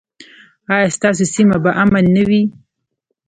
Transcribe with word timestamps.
ایا 0.73 0.89
ستاسو 0.95 1.23
سیمه 1.35 1.57
به 1.63 1.71
امن 1.81 2.05
نه 2.15 2.23
وي؟ 2.27 2.41